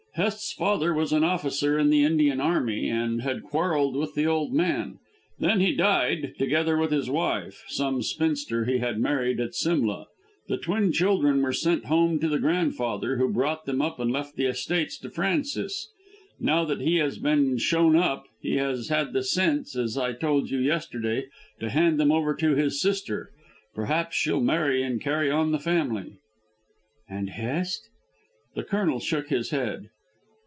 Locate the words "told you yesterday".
20.11-21.27